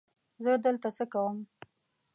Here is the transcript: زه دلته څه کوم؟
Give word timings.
زه 0.43 0.51
دلته 0.65 0.89
څه 0.97 1.05
کوم؟ 1.13 1.37